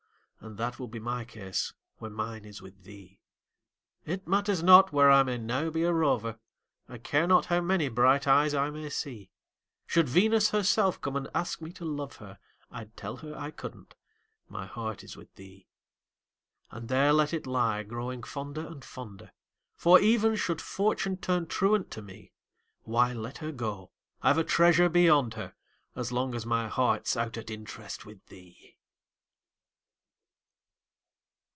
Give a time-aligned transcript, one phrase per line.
[0.43, 3.19] And that will be my case when mine is with thee.
[4.07, 6.39] It matters not where I may now be a rover,
[6.89, 9.29] I care not how many bright eyes I may see;
[9.85, 12.39] Should Venus herself come and ask me to love her,
[12.71, 13.93] I'd tell her I couldn't
[14.49, 15.67] my heart is with thee.
[16.71, 19.33] And there let it lie, growing fonder and, fonder
[19.75, 22.31] For, even should Fortune turn truant to me,
[22.81, 23.91] Why, let her go
[24.23, 25.53] I've a treasure beyond her,
[25.95, 28.57] As long as my heart's out at interest With thee!